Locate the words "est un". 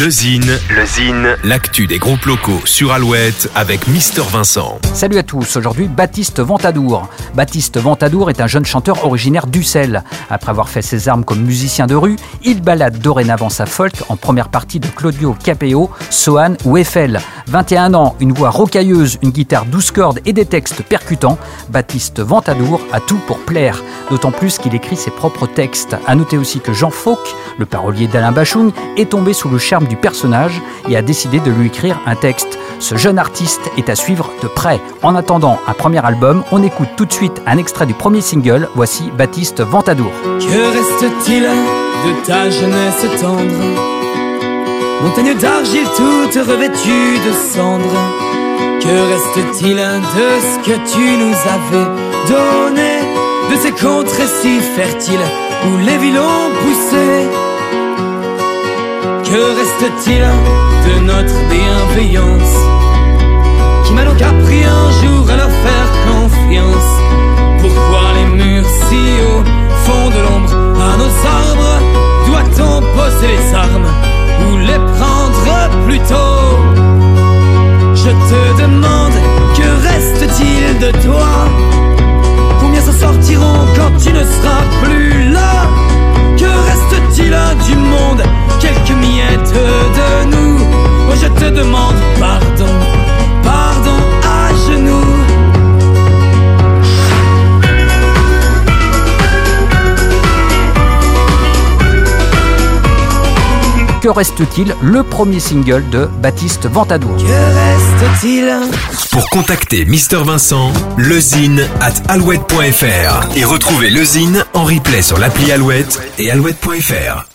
8.28-8.48